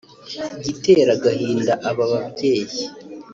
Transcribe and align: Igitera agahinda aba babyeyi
Igitera 0.59 1.11
agahinda 1.17 1.73
aba 1.89 2.03
babyeyi 2.11 2.79